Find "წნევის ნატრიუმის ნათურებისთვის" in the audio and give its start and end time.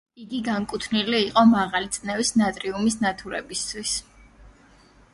1.99-3.97